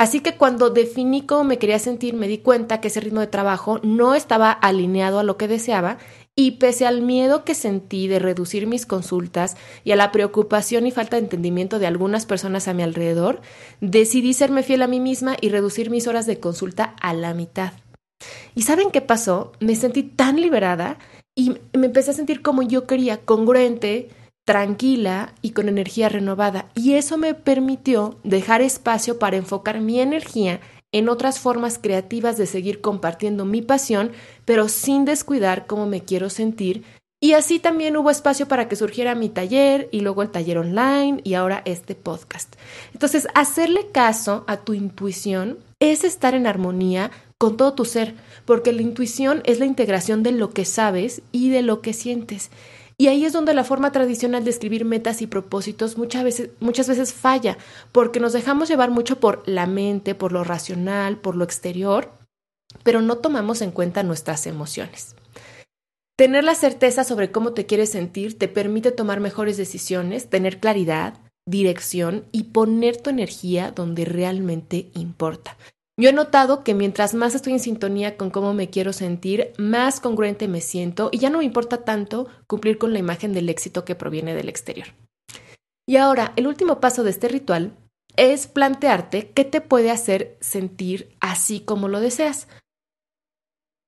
Así 0.03 0.19
que 0.19 0.37
cuando 0.37 0.71
definí 0.71 1.23
cómo 1.23 1.45
me 1.45 1.59
quería 1.59 1.79
sentir, 1.79 2.15
me 2.15 2.27
di 2.27 2.39
cuenta 2.39 2.81
que 2.81 2.89
ese 2.89 2.99
ritmo 2.99 3.21
de 3.21 3.29
trabajo 3.29 3.79
no 3.85 4.17
estaba 4.17 4.51
alineado 4.51 5.21
a 5.21 5.23
lo 5.23 5.37
que 5.37 5.47
deseaba 5.47 5.97
y 6.35 6.59
pese 6.59 6.87
al 6.87 7.03
miedo 7.03 7.45
que 7.45 7.55
sentí 7.55 8.09
de 8.09 8.19
reducir 8.19 8.67
mis 8.67 8.85
consultas 8.85 9.57
y 9.85 9.93
a 9.93 9.97
la 9.97 10.11
preocupación 10.11 10.89
y 10.89 10.91
falta 10.91 11.15
de 11.15 11.23
entendimiento 11.23 11.79
de 11.79 11.87
algunas 11.87 12.27
personas 12.27 12.67
a 12.67 12.75
mi 12.75 12.83
alrededor, 12.83 13.43
decidí 13.81 14.35
serme 14.35 14.65
fiel 14.65 14.83
a 14.83 14.89
mí 14.89 14.99
misma 14.99 15.37
y 15.41 15.51
reducir 15.51 15.89
mis 15.89 16.09
horas 16.09 16.27
de 16.27 16.41
consulta 16.41 16.97
a 17.01 17.15
la 17.15 17.33
mitad. 17.33 17.73
¿Y 18.57 18.63
saben 18.63 18.91
qué 18.91 19.03
pasó? 19.03 19.53
Me 19.61 19.77
sentí 19.77 20.03
tan 20.03 20.41
liberada 20.41 20.99
y 21.37 21.51
me 21.75 21.87
empecé 21.87 22.11
a 22.11 22.15
sentir 22.15 22.43
como 22.43 22.63
yo 22.63 22.89
quería, 22.89 23.19
congruente, 23.19 24.09
tranquila 24.45 25.35
y 25.43 25.51
con 25.51 25.69
energía 25.69 26.09
renovada. 26.09 26.67
Y 26.75 26.95
eso 26.95 27.19
me 27.19 27.35
permitió 27.35 28.19
dejar 28.25 28.61
espacio 28.61 29.19
para 29.19 29.37
enfocar 29.37 29.81
mi 29.81 30.01
energía 30.01 30.61
en 30.93 31.09
otras 31.09 31.39
formas 31.39 31.79
creativas 31.79 32.37
de 32.37 32.47
seguir 32.47 32.81
compartiendo 32.81 33.45
mi 33.45 33.63
pasión, 33.63 34.13
pero 34.45 34.69
sin 34.69 35.05
descuidar 35.05 35.67
cómo 35.67 35.87
me 35.87 36.05
quiero 36.05 36.29
sentir. 36.29 36.85
Y 37.19 37.35
así 37.35 37.61
también 37.61 37.97
hubo 37.97 38.11
espacio 38.11 38.49
para 38.49 38.69
que 38.69 38.77
surgiera 38.77 39.15
mi 39.15 39.29
taller 39.29 39.89
y 39.93 40.01
luego 40.01 40.23
el 40.23 40.31
taller 40.31 40.59
online 40.59 41.21
y 41.23 41.35
ahora 41.35 41.63
este 41.65 41.95
podcast. 41.95 42.57
Entonces, 42.93 43.29
hacerle 43.35 43.87
caso 43.93 44.45
a 44.49 44.57
tu 44.59 44.75
intuición 44.75 45.59
es 45.79 46.03
estar 46.03 46.35
en 46.35 46.49
armonía 46.49 47.13
con 47.39 47.57
todo 47.57 47.75
tu 47.75 47.85
ser, 47.85 48.15
porque 48.45 48.73
la 48.73 48.83
intuición 48.83 49.41
es 49.45 49.61
la 49.61 49.67
integración 49.67 50.23
de 50.23 50.33
lo 50.33 50.51
que 50.51 50.65
sabes 50.65 51.23
y 51.31 51.51
de 51.51 51.63
lo 51.63 51.81
que 51.81 51.93
sientes. 51.93 52.51
Y 52.99 53.09
ahí 53.09 53.25
es 53.25 53.33
donde 53.33 53.55
la 53.55 53.65
forma 53.65 53.93
tradicional 53.93 54.45
de 54.45 54.51
escribir 54.51 54.85
metas 54.85 55.23
y 55.23 55.27
propósitos 55.27 55.99
muchas 55.99 56.25
veces, 56.25 56.51
muchas 56.61 56.89
veces 56.89 57.13
falla, 57.13 57.59
porque 57.91 58.21
nos 58.21 58.33
dejamos 58.33 58.69
llevar 58.69 58.91
mucho 58.91 59.19
por 59.21 59.43
la 59.47 59.67
mente, 59.67 60.15
por 60.15 60.33
lo 60.33 60.45
racional, 60.45 61.17
por 61.17 61.37
lo 61.37 61.45
exterior, 61.45 62.13
pero 62.83 63.01
no 63.03 63.19
tomamos 63.19 63.63
en 63.63 63.71
cuenta 63.71 64.03
nuestras 64.03 64.47
emociones. 64.47 65.15
Tener 66.17 66.45
la 66.45 66.55
certeza 66.55 67.05
sobre 67.05 67.33
cómo 67.33 67.53
te 67.53 67.67
quieres 67.67 67.91
sentir 67.91 68.39
te 68.39 68.49
permite 68.49 68.93
tomar 68.93 69.21
mejores 69.21 69.57
decisiones, 69.57 70.29
tener 70.29 70.61
claridad, 70.61 71.15
dirección 71.47 72.27
y 72.33 72.45
poner 72.45 72.97
tu 72.97 73.11
energía 73.11 73.73
donde 73.73 74.05
realmente 74.05 74.91
importa. 74.95 75.57
Yo 76.03 76.09
he 76.09 76.13
notado 76.13 76.65
que 76.65 76.75
mientras 76.75 77.15
más 77.15 77.37
estoy 77.37 77.53
en 77.53 77.61
sintonía 77.61 78.17
con 78.17 78.31
cómo 78.31 78.55
me 78.55 78.71
quiero 78.71 78.93
sentir, 78.93 79.53
más 79.57 80.01
congruente 80.01 80.49
me 80.49 80.61
siento 80.61 81.11
y 81.13 81.19
ya 81.19 81.31
no 81.31 81.39
me 81.39 81.45
importa 81.45 81.85
tanto 81.85 82.27
cumplir 82.49 82.77
con 82.77 82.93
la 82.93 82.99
imagen 82.99 83.33
del 83.33 83.49
éxito 83.49 83.85
que 83.85 83.95
proviene 83.95 84.35
del 84.35 84.49
exterior. 84.49 84.89
Y 85.87 85.99
ahora, 85.99 86.33
el 86.35 86.49
último 86.49 86.81
paso 86.81 87.05
de 87.05 87.11
este 87.11 87.29
ritual 87.29 87.77
es 88.17 88.49
plantearte 88.49 89.31
qué 89.31 89.45
te 89.45 89.61
puede 89.61 89.93
hacer 89.93 90.37
sentir 90.41 91.17
así 91.21 91.61
como 91.61 91.87
lo 91.87 92.01
deseas. 92.01 92.49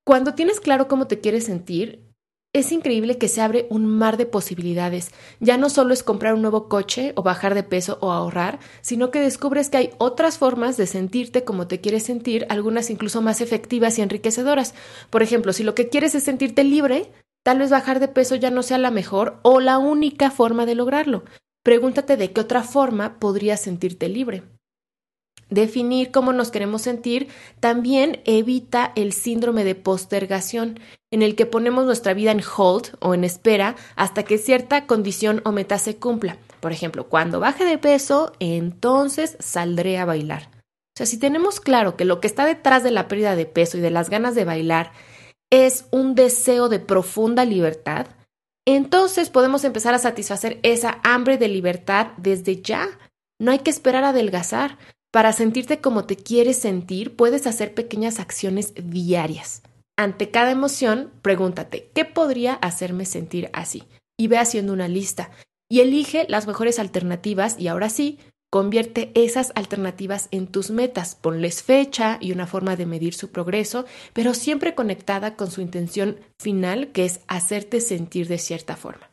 Cuando 0.07 0.35
tienes 0.35 0.61
claro 0.61 0.87
cómo 0.87 1.09
te 1.09 1.19
quieres 1.19 1.47
sentir, 1.47 2.14
es 2.55 2.71
increíble 2.71 3.19
que 3.19 3.29
se 3.29 3.43
abre 3.43 3.67
un 3.69 3.85
mar 3.85 4.17
de 4.17 4.27
posibilidades. 4.27 5.11
Ya 5.41 5.59
no 5.59 5.69
solo 5.69 5.93
es 5.93 6.05
comprar 6.05 6.35
un 6.35 6.41
nuevo 6.43 6.69
coche 6.69 7.13
o 7.17 7.23
bajar 7.23 7.55
de 7.55 7.65
peso 7.65 7.99
o 8.01 8.13
ahorrar, 8.13 8.61
sino 8.81 9.11
que 9.11 9.21
descubres 9.21 9.69
que 9.69 9.77
hay 9.77 9.91
otras 9.99 10.39
formas 10.39 10.77
de 10.77 10.87
sentirte 10.87 11.45
como 11.45 11.67
te 11.67 11.81
quieres 11.81 12.05
sentir, 12.05 12.47
algunas 12.49 12.91
incluso 12.91 13.21
más 13.21 13.41
efectivas 13.41 13.99
y 13.99 14.03
enriquecedoras. 14.03 14.75
Por 15.11 15.23
ejemplo, 15.23 15.53
si 15.53 15.65
lo 15.65 15.75
que 15.75 15.89
quieres 15.89 16.15
es 16.15 16.23
sentirte 16.23 16.63
libre, 16.63 17.11
tal 17.43 17.59
vez 17.59 17.71
bajar 17.71 17.99
de 17.99 18.09
peso 18.09 18.37
ya 18.37 18.51
no 18.51 18.63
sea 18.63 18.79
la 18.79 18.93
mejor 18.93 19.41
o 19.43 19.59
la 19.59 19.79
única 19.79 20.31
forma 20.31 20.65
de 20.65 20.77
lograrlo. 20.77 21.25
Pregúntate 21.65 22.17
de 22.17 22.33
qué 22.33 22.41
otra 22.41 22.63
forma 22.63 23.19
podrías 23.19 23.61
sentirte 23.61 24.09
libre. 24.09 24.54
Definir 25.51 26.11
cómo 26.11 26.33
nos 26.33 26.51
queremos 26.51 26.83
sentir 26.83 27.29
también 27.61 28.21
evita 28.25 28.93
el 28.97 29.13
síndrome 29.13 29.65
de 29.65 29.75
postergación, 29.75 30.81
en 31.11 31.23
el 31.23 31.37
que 31.37 31.47
ponemos 31.47 31.85
nuestra 31.85 32.15
vida 32.15 32.33
en 32.33 32.43
hold 32.57 32.97
o 33.01 33.15
en 33.15 33.25
espera 33.25 33.77
hasta 33.95 34.25
que 34.25 34.39
cierta 34.39 34.87
condición 34.87 35.43
o 35.45 35.53
meta 35.53 35.79
se 35.79 35.97
cumpla. 35.97 36.39
Por 36.61 36.73
ejemplo, 36.73 37.09
cuando 37.09 37.41
baje 37.41 37.65
de 37.65 37.79
peso, 37.79 38.33
entonces 38.41 39.37
saldré 39.39 39.99
a 39.99 40.05
bailar. 40.05 40.49
O 40.55 40.97
sea, 40.97 41.07
si 41.07 41.19
tenemos 41.19 41.61
claro 41.61 41.97
que 41.97 42.05
lo 42.05 42.21
que 42.21 42.27
está 42.27 42.47
detrás 42.47 42.83
de 42.83 42.91
la 42.91 43.09
pérdida 43.09 43.37
de 43.37 43.47
peso 43.47 43.79
y 43.79 43.81
de 43.81 43.91
las 43.91 44.11
ganas 44.11 44.35
de 44.35 44.45
bailar 44.45 44.93
es 45.51 45.87
un 45.91 46.15
deseo 46.15 46.69
de 46.69 46.79
profunda 46.79 47.45
libertad, 47.45 48.07
entonces 48.67 49.29
podemos 49.29 49.65
empezar 49.65 49.95
a 49.95 49.99
satisfacer 49.99 50.59
esa 50.63 51.01
hambre 51.03 51.37
de 51.37 51.49
libertad 51.49 52.09
desde 52.17 52.63
ya. 52.63 52.89
No 53.39 53.51
hay 53.51 53.59
que 53.59 53.71
esperar 53.71 54.05
a 54.05 54.11
adelgazar. 54.11 54.79
Para 55.15 55.33
sentirte 55.33 55.81
como 55.81 56.07
te 56.07 56.17
quieres 56.17 56.59
sentir, 56.59 57.15
puedes 57.15 57.47
hacer 57.47 57.73
pequeñas 57.73 58.19
acciones 58.19 58.73
diarias. 58.75 59.63
Ante 59.97 60.33
cada 60.33 60.51
emoción, 60.51 61.13
pregúntate, 61.23 61.89
¿qué 61.95 62.05
podría 62.05 62.55
hacerme 62.55 63.05
sentir 63.05 63.49
así? 63.53 63.85
Y 64.19 64.27
ve 64.27 64.39
haciendo 64.39 64.73
una 64.73 64.89
lista 64.89 65.31
y 65.71 65.83
elige 65.83 66.27
las 66.29 66.49
mejores 66.49 66.81
alternativas 66.81 67.55
y 67.61 67.69
ahora 67.69 67.91
sí, 67.91 68.19
convierte 68.51 69.13
esas 69.15 69.53
alternativas 69.55 70.27
en 70.33 70.49
tus 70.49 70.73
metas, 70.73 71.15
ponles 71.15 71.63
fecha 71.63 72.19
y 72.21 72.33
una 72.33 72.49
forma 72.49 72.75
de 72.75 72.87
medir 72.87 73.15
su 73.15 73.31
progreso, 73.31 73.85
pero 74.15 74.35
siempre 74.35 74.75
conectada 74.75 75.37
con 75.37 75.49
su 75.49 75.61
intención 75.61 76.19
final, 76.41 76.91
que 76.91 77.05
es 77.05 77.21
hacerte 77.29 77.81
sentir 77.81 78.27
de 78.27 78.39
cierta 78.39 78.75
forma. 78.75 79.13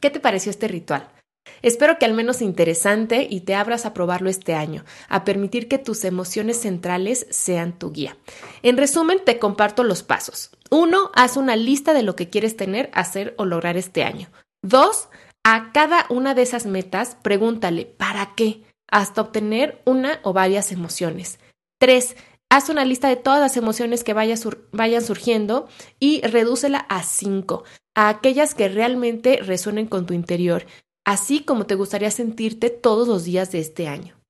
¿Qué 0.00 0.08
te 0.08 0.20
pareció 0.20 0.48
este 0.48 0.68
ritual? 0.68 1.19
Espero 1.62 1.98
que 1.98 2.06
al 2.06 2.14
menos 2.14 2.42
interesante 2.42 3.26
y 3.28 3.40
te 3.40 3.54
abras 3.54 3.86
a 3.86 3.92
probarlo 3.92 4.30
este 4.30 4.54
año, 4.54 4.84
a 5.08 5.24
permitir 5.24 5.68
que 5.68 5.78
tus 5.78 6.04
emociones 6.04 6.58
centrales 6.58 7.26
sean 7.30 7.78
tu 7.78 7.92
guía. 7.92 8.16
En 8.62 8.76
resumen, 8.76 9.20
te 9.24 9.38
comparto 9.38 9.84
los 9.84 10.02
pasos. 10.02 10.50
Uno, 10.70 11.10
haz 11.14 11.36
una 11.36 11.56
lista 11.56 11.92
de 11.92 12.02
lo 12.02 12.16
que 12.16 12.30
quieres 12.30 12.56
tener, 12.56 12.90
hacer 12.92 13.34
o 13.36 13.44
lograr 13.44 13.76
este 13.76 14.04
año. 14.04 14.28
Dos, 14.62 15.08
a 15.44 15.72
cada 15.72 16.06
una 16.08 16.34
de 16.34 16.42
esas 16.42 16.66
metas, 16.66 17.16
pregúntale 17.22 17.84
¿para 17.86 18.34
qué? 18.34 18.62
hasta 18.90 19.20
obtener 19.20 19.80
una 19.84 20.18
o 20.24 20.32
varias 20.32 20.72
emociones. 20.72 21.38
Tres, 21.78 22.16
Haz 22.52 22.68
una 22.68 22.84
lista 22.84 23.08
de 23.08 23.14
todas 23.14 23.38
las 23.38 23.56
emociones 23.56 24.02
que 24.02 24.12
vayan 24.12 25.02
surgiendo 25.02 25.68
y 26.00 26.20
redúcela 26.22 26.78
a 26.78 27.04
cinco, 27.04 27.62
a 27.94 28.08
aquellas 28.08 28.56
que 28.56 28.68
realmente 28.68 29.38
resuenen 29.40 29.86
con 29.86 30.04
tu 30.04 30.14
interior, 30.14 30.66
así 31.04 31.40
como 31.40 31.66
te 31.66 31.74
gustaría 31.74 32.10
sentirte 32.10 32.70
todos 32.70 33.08
los 33.08 33.24
días 33.24 33.52
de 33.52 33.60
este 33.60 33.88
año. 33.88 34.20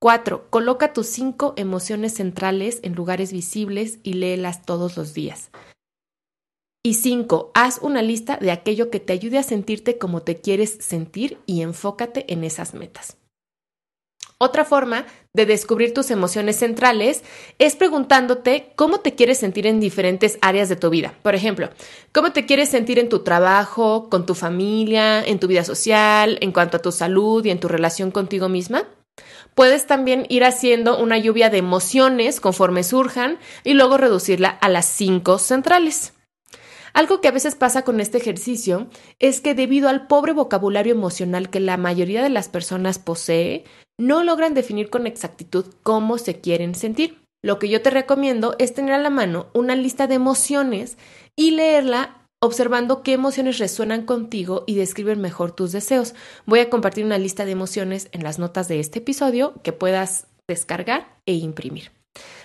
4. 0.00 0.50
Coloca 0.50 0.92
tus 0.92 1.06
cinco 1.06 1.54
emociones 1.56 2.14
centrales 2.14 2.80
en 2.82 2.94
lugares 2.94 3.32
visibles 3.32 3.98
y 4.02 4.14
léelas 4.14 4.64
todos 4.64 4.96
los 4.96 5.14
días. 5.14 5.50
Y 6.84 6.94
5. 6.94 7.50
Haz 7.54 7.80
una 7.82 8.02
lista 8.02 8.36
de 8.36 8.52
aquello 8.52 8.90
que 8.90 9.00
te 9.00 9.12
ayude 9.12 9.38
a 9.38 9.42
sentirte 9.42 9.98
como 9.98 10.22
te 10.22 10.40
quieres 10.40 10.78
sentir 10.80 11.38
y 11.44 11.62
enfócate 11.62 12.32
en 12.32 12.44
esas 12.44 12.74
metas. 12.74 13.16
Otra 14.38 14.66
forma 14.66 15.06
de 15.32 15.46
descubrir 15.46 15.94
tus 15.94 16.10
emociones 16.10 16.56
centrales 16.56 17.22
es 17.58 17.74
preguntándote 17.74 18.72
cómo 18.76 19.00
te 19.00 19.14
quieres 19.14 19.38
sentir 19.38 19.66
en 19.66 19.80
diferentes 19.80 20.38
áreas 20.42 20.68
de 20.68 20.76
tu 20.76 20.90
vida. 20.90 21.14
Por 21.22 21.34
ejemplo, 21.34 21.70
cómo 22.12 22.32
te 22.32 22.44
quieres 22.44 22.68
sentir 22.68 22.98
en 22.98 23.08
tu 23.08 23.20
trabajo, 23.20 24.10
con 24.10 24.26
tu 24.26 24.34
familia, 24.34 25.24
en 25.24 25.38
tu 25.38 25.46
vida 25.46 25.64
social, 25.64 26.36
en 26.42 26.52
cuanto 26.52 26.76
a 26.76 26.82
tu 26.82 26.92
salud 26.92 27.44
y 27.46 27.50
en 27.50 27.60
tu 27.60 27.68
relación 27.68 28.10
contigo 28.10 28.50
misma. 28.50 28.84
Puedes 29.54 29.86
también 29.86 30.26
ir 30.28 30.44
haciendo 30.44 30.98
una 30.98 31.16
lluvia 31.16 31.48
de 31.48 31.56
emociones 31.56 32.38
conforme 32.38 32.84
surjan 32.84 33.38
y 33.64 33.72
luego 33.72 33.96
reducirla 33.96 34.50
a 34.50 34.68
las 34.68 34.84
cinco 34.84 35.38
centrales. 35.38 36.12
Algo 36.92 37.20
que 37.20 37.28
a 37.28 37.32
veces 37.32 37.54
pasa 37.54 37.82
con 37.82 38.00
este 38.00 38.18
ejercicio 38.18 38.88
es 39.18 39.40
que 39.40 39.54
debido 39.54 39.88
al 39.88 40.06
pobre 40.06 40.32
vocabulario 40.32 40.92
emocional 40.92 41.50
que 41.50 41.60
la 41.60 41.76
mayoría 41.76 42.22
de 42.22 42.30
las 42.30 42.48
personas 42.48 42.98
posee, 42.98 43.64
no 43.98 44.22
logran 44.22 44.54
definir 44.54 44.90
con 44.90 45.06
exactitud 45.06 45.66
cómo 45.82 46.18
se 46.18 46.40
quieren 46.40 46.74
sentir. 46.74 47.18
Lo 47.42 47.58
que 47.58 47.68
yo 47.68 47.82
te 47.82 47.90
recomiendo 47.90 48.56
es 48.58 48.74
tener 48.74 48.94
a 48.94 48.98
la 48.98 49.10
mano 49.10 49.46
una 49.54 49.76
lista 49.76 50.06
de 50.06 50.14
emociones 50.14 50.98
y 51.36 51.52
leerla 51.52 52.26
observando 52.40 53.02
qué 53.02 53.12
emociones 53.12 53.58
resuenan 53.58 54.04
contigo 54.04 54.64
y 54.66 54.74
describen 54.74 55.20
mejor 55.20 55.52
tus 55.52 55.72
deseos. 55.72 56.14
Voy 56.44 56.60
a 56.60 56.70
compartir 56.70 57.04
una 57.04 57.18
lista 57.18 57.44
de 57.44 57.52
emociones 57.52 58.08
en 58.12 58.22
las 58.22 58.38
notas 58.38 58.68
de 58.68 58.80
este 58.80 58.98
episodio 58.98 59.54
que 59.62 59.72
puedas 59.72 60.26
descargar 60.46 61.18
e 61.26 61.34
imprimir. 61.34 61.95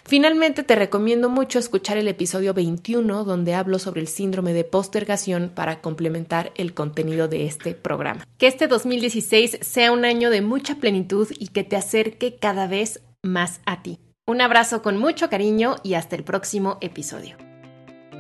Finalmente, 0.03 0.63
te 0.63 0.75
recomiendo 0.75 1.29
mucho 1.29 1.60
escuchar 1.60 1.98
el 1.98 2.08
episodio 2.08 2.53
21 2.53 3.24
donde 3.24 3.53
hablo 3.53 3.79
sobre 3.79 4.01
el 4.01 4.08
síndrome 4.08 4.53
de 4.53 4.63
postergación 4.63 5.51
para 5.53 5.81
complementar 5.81 6.51
el 6.55 6.74
contenido 6.74 7.27
de 7.27 7.46
este 7.46 7.74
programa. 7.74 8.25
Que 8.38 8.48
este 8.48 8.67
2016 8.67 9.60
sea 9.62 9.91
un 9.91 10.05
año 10.05 10.29
de 10.29 10.41
mucha 10.41 10.75
plenitud 10.75 11.27
y 11.38 11.48
que 11.48 11.63
te 11.63 11.75
acerque 11.75 12.36
cada 12.36 12.67
vez 12.67 13.01
más 13.22 13.62
a 13.65 13.84
ti. 13.84 14.00
Un 14.27 14.41
abrazo 14.41 14.81
con 14.81 14.98
mucho 14.98 15.29
cariño 15.29 15.75
y 15.84 15.93
hasta 15.93 16.15
el 16.15 16.24
próximo 16.24 16.77
episodio. 16.81 17.38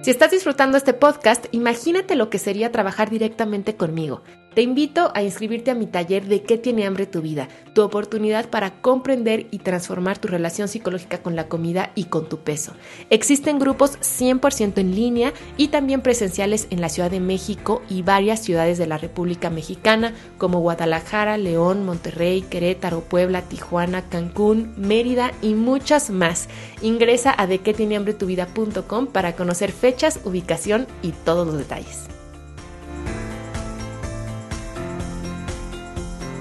Si 0.01 0.09
estás 0.09 0.31
disfrutando 0.31 0.77
este 0.77 0.93
podcast, 0.93 1.45
imagínate 1.51 2.15
lo 2.15 2.29
que 2.29 2.39
sería 2.39 2.71
trabajar 2.71 3.09
directamente 3.09 3.75
conmigo. 3.75 4.23
Te 4.53 4.61
invito 4.61 5.13
a 5.15 5.23
inscribirte 5.23 5.71
a 5.71 5.75
mi 5.75 5.85
taller 5.85 6.25
de 6.25 6.43
qué 6.43 6.57
tiene 6.57 6.85
hambre 6.85 7.05
tu 7.05 7.21
vida, 7.21 7.47
tu 7.73 7.83
oportunidad 7.83 8.49
para 8.49 8.81
comprender 8.81 9.47
y 9.49 9.59
transformar 9.59 10.17
tu 10.17 10.27
relación 10.27 10.67
psicológica 10.67 11.19
con 11.19 11.37
la 11.37 11.47
comida 11.47 11.93
y 11.95 12.05
con 12.05 12.27
tu 12.27 12.39
peso. 12.39 12.73
Existen 13.09 13.59
grupos 13.59 13.97
100% 13.99 14.77
en 14.77 14.93
línea 14.93 15.31
y 15.55 15.69
también 15.69 16.01
presenciales 16.01 16.67
en 16.69 16.81
la 16.81 16.89
Ciudad 16.89 17.09
de 17.09 17.21
México 17.21 17.81
y 17.89 18.01
varias 18.01 18.41
ciudades 18.41 18.77
de 18.77 18.87
la 18.87 18.97
República 18.97 19.49
Mexicana 19.49 20.13
como 20.37 20.59
Guadalajara, 20.59 21.37
León, 21.37 21.85
Monterrey, 21.85 22.41
Querétaro, 22.41 23.05
Puebla, 23.05 23.43
Tijuana, 23.43 24.09
Cancún, 24.09 24.73
Mérida 24.75 25.31
y 25.41 25.53
muchas 25.53 26.09
más. 26.09 26.49
Ingresa 26.81 27.33
a 27.37 27.47
de 27.47 27.59
tiene 27.59 27.95
hambre 27.95 28.13
tu 28.13 28.25
vida.com 28.25 29.07
para 29.07 29.33
conocer 29.37 29.71
fechas, 29.71 30.19
ubicación 30.25 30.87
y 31.01 31.11
todos 31.11 31.47
los 31.47 31.57
detalles. 31.57 32.20